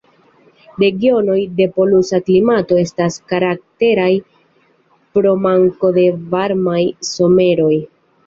Regionoj 0.83 1.35
de 1.59 1.67
polusa 1.73 2.19
klimato 2.29 2.79
estas 2.83 3.19
karakteraj 3.33 4.09
pro 5.17 5.33
manko 5.45 5.93
de 5.99 6.07
varmaj 6.35 6.81
someroj. 7.13 7.73